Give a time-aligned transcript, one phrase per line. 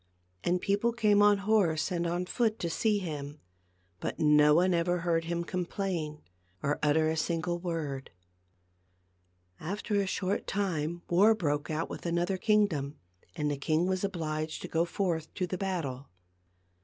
[0.43, 3.39] And people came on horse and on foot to see him,
[3.99, 6.23] but no one ever heard him complain
[6.63, 8.09] or utter a sin gle word.
[9.59, 12.97] After a short time war broke out with another kingdom,
[13.35, 16.09] and the king was obliged to go forth to the battle.